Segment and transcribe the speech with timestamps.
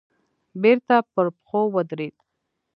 [0.61, 2.15] بېرته پر پښو ودرېد.